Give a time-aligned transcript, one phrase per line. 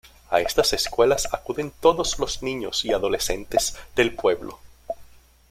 [0.31, 4.59] A estas escuelas acuden todos los niños y adolescentes del pueblo.